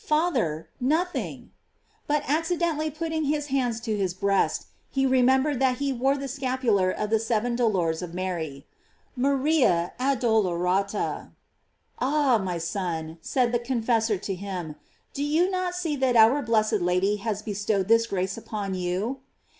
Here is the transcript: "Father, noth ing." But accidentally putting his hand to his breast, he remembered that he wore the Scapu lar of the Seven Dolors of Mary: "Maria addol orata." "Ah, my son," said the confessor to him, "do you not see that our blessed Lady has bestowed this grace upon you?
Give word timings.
"Father, 0.03 0.67
noth 0.79 1.13
ing." 1.15 1.51
But 2.07 2.23
accidentally 2.27 2.89
putting 2.89 3.25
his 3.25 3.49
hand 3.53 3.83
to 3.83 3.95
his 3.95 4.15
breast, 4.15 4.65
he 4.89 5.05
remembered 5.05 5.59
that 5.59 5.77
he 5.77 5.93
wore 5.93 6.17
the 6.17 6.27
Scapu 6.27 6.71
lar 6.71 6.89
of 6.89 7.11
the 7.11 7.19
Seven 7.19 7.55
Dolors 7.55 8.01
of 8.01 8.11
Mary: 8.15 8.65
"Maria 9.15 9.93
addol 9.99 10.45
orata." 10.45 11.29
"Ah, 11.99 12.39
my 12.39 12.57
son," 12.57 13.19
said 13.21 13.51
the 13.51 13.59
confessor 13.59 14.17
to 14.17 14.33
him, 14.33 14.75
"do 15.13 15.23
you 15.23 15.51
not 15.51 15.75
see 15.75 15.95
that 15.97 16.15
our 16.15 16.41
blessed 16.41 16.81
Lady 16.81 17.17
has 17.17 17.43
bestowed 17.43 17.87
this 17.87 18.07
grace 18.07 18.37
upon 18.39 18.73
you? 18.73 19.19